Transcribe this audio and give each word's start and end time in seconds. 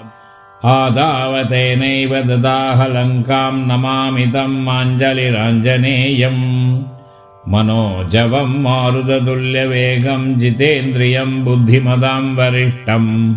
आदावतेनैव 0.70 2.22
ददाह 2.22 2.88
लङ्काम् 2.88 3.68
नमामि 3.68 4.28
तम् 4.28 4.66
माञ्जलिराञ्जनेयम्। 4.66 6.84
मनोजवम् 7.48 8.64
मारुततुल्यवेगम् 8.64 10.36
जितेन्द्रियम् 10.36 11.44
बुद्धिमदाम् 11.44 12.38
वरिष्ठम् 12.38 13.36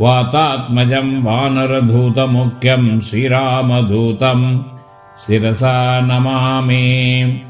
वातात्मजम् 0.00 1.24
वानरधूतमुख्यम् 1.24 3.00
श्रीरामदूतम् 3.00 4.58
शिरसा 5.18 6.00
नमामि। 6.00 7.42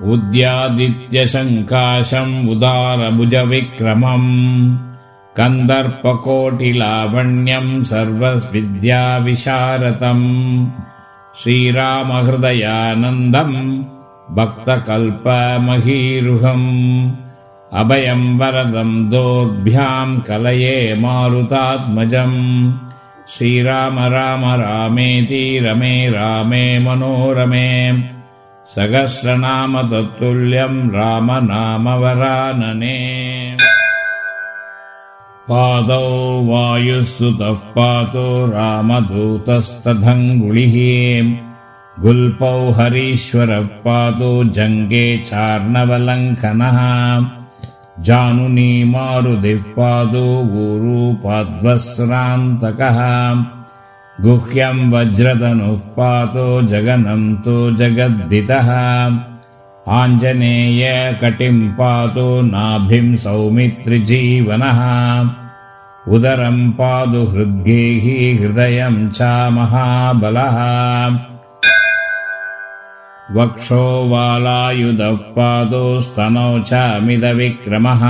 उद्यादित्यशङ्काशम् 0.00 2.48
उदारभुजविक्रमम् 2.48 4.76
कन्दर्पकोटिलावण्यम् 5.38 7.84
सर्वविद्याविशारतम् 7.84 10.66
श्रीरामहृदयानन्दम् 11.42 13.84
भक्तकल्पमहीरुहम् 14.36 17.22
अभयम् 17.80 18.38
वरदम् 18.40 19.10
दोर्भ्याम् 19.10 20.20
कलये 20.20 20.94
मारुतात्मजम्। 21.00 22.72
श्रीराम 23.28 23.98
राम 23.98 24.44
रामेति 24.60 25.60
रमे 25.64 26.10
रामे 26.10 26.78
मनोरमे। 26.78 27.92
सहस्रनाम 28.74 29.90
तत्तुल्यम् 29.90 30.90
रामनामवरानने 30.94 32.98
पादौ 35.48 36.08
वायुः 36.48 37.02
सुतः 37.02 37.58
पातो 37.74 38.46
रामदूतस्तदङ्गुलिः 38.46 40.76
गुल्पौ 42.02 42.70
हरीश्वरः 42.70 43.66
पातो 43.84 44.32
जङ्गे 44.44 45.18
चार्णवलङ्कनः 45.18 46.78
जानुनी 48.06 48.84
मारुदिः 48.84 49.62
पादो 49.76 50.28
गुह्यम् 54.20 54.90
वज्रतनुः 54.92 55.78
पातो 55.96 56.46
जगनम् 56.62 57.36
तु 57.44 57.54
जगद्दितः 57.76 58.68
आञ्जनेय 60.00 60.82
कटिम् 61.22 61.62
पातो 61.78 62.28
नाभिम् 62.42 63.16
सौमित्रिजीवनः। 63.16 64.80
उदरम् 66.08 66.72
पादु 66.78 67.22
हृद्गेहि 67.32 68.16
हृदयम् 68.40 69.10
च 69.10 69.22
महाबलः 69.56 70.58
वक्षो 73.34 74.08
वालायुधः 74.08 75.16
पादो 75.16 76.00
स्तनौ 76.00 76.60
च 76.60 76.74
मिदविक्रमः 77.02 78.00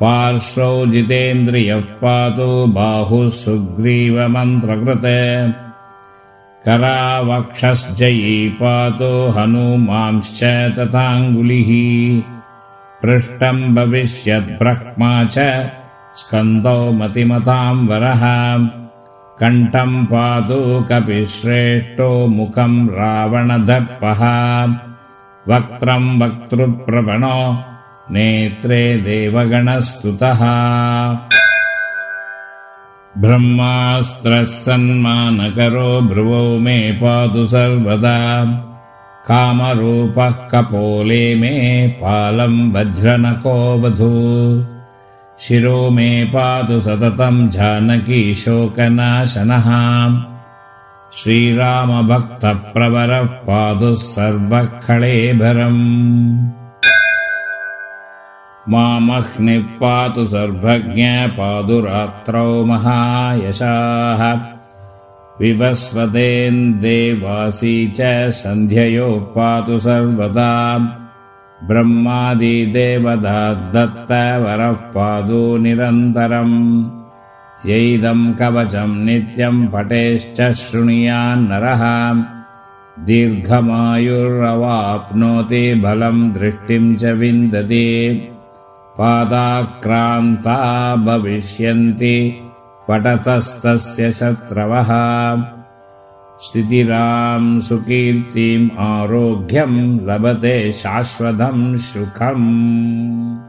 पार्श्वौ 0.00 0.86
जितेन्द्रियः 0.86 1.80
पातो 1.80 2.66
बाहुः 2.66 3.28
सुग्रीवमन्त्रकृत। 3.28 5.02
करावक्षश्जयी 6.64 8.48
पातो 8.48 9.28
हनूमांश्च 9.28 10.44
तथाङ्गुलिः। 10.78 11.70
पृष्ठम् 13.02 13.74
भविष्यद्ब्रह्मा 13.74 15.24
च 15.24 15.38
स्कन्दौ 16.14 16.92
मतिमताम् 16.92 17.88
वरः 17.88 18.83
कण्ठम् 19.40 20.06
पातु 20.06 20.86
कपिश्रेष्ठो 20.90 22.26
मुखम् 22.26 22.88
रावणदर्पः। 22.88 24.20
वक्त्रम् 25.54 26.22
वक्तृप्रवणो 26.22 27.58
नेत्रे 28.10 28.96
देवगणस्तुतः। 28.96 30.40
ब्रह्मास्त्रः 33.18 34.42
सन्मानकरो 34.42 36.00
भ्रुवौ 36.00 36.58
मे 36.58 36.92
पातु 36.92 37.46
सर्वदा। 37.46 38.44
कामरूपः 39.28 40.30
कपोले 40.30 41.34
मे 41.34 41.88
पालम् 41.88 42.72
वज्रनको 42.72 43.76
वधू 43.76 44.73
शिरो 45.40 45.90
मे 45.90 46.24
पातु 46.24 46.80
सततम् 46.80 47.48
जानकी 47.48 48.34
शोकनाशनः। 48.34 49.66
श्रीरामभक्तप्रवरः 51.14 53.22
पातुः 53.22 53.94
सर्वखळेभरम् 53.94 56.48
मामह्निः 58.68 59.62
पातु 59.62 60.26
सर्वज्ञ 60.26 61.26
पादुरात्रौ 61.26 62.64
महायशाः। 62.64 64.38
विवस्वतेन्देवासी 65.40 67.88
च 67.88 68.30
सन्ध्ययोः 68.30 69.20
पातु 69.20 69.78
सर्वदा 69.78 70.78
ब्रह्मादिदेवता 71.66 73.54
दत्तवरः 73.54 74.72
पादो 74.72 75.56
निरन्तरम्। 75.56 76.90
यैदम् 77.66 78.34
कवचम् 78.34 79.04
नित्यम् 79.04 79.68
पटेश्च 79.68 80.52
शृणुयान्नरः 80.52 82.24
दीर्घमायुरवाप्नोति 83.04 85.74
बलम् 85.74 86.32
दृष्टिम् 86.32 86.96
च 86.96 87.04
विन्दति। 87.04 88.28
पादाक्रान्ता 88.98 90.96
भविष्यन्ति। 90.96 92.40
पठतस्तस्य 92.88 94.12
शत्रवः 94.12 94.90
स्थितिराम् 96.39 97.61
सुकीर्तिम् 97.61 98.69
आरोग्यम् 98.83 100.07
लभते 100.07 100.71
शाश्वतम् 100.73 101.77
सुखम् 101.87 103.39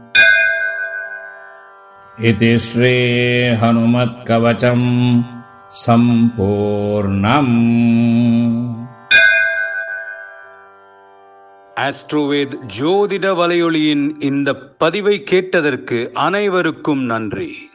इति 2.17 2.59
श्रीहनुमत्कवचम् 2.67 5.23
सम्पूर्णम् 5.75 7.55
ஆஸ்ட்ரோவேத் 11.77 12.55
ஜோதிட 12.75 13.33
வலையொலியின் 13.33 14.19
இந்த 14.19 14.77
பதிவை 14.77 15.23
கேட்டதற்கு 15.23 16.11
அனைவருக்கும் 16.15 17.05
நன்றி 17.05 17.69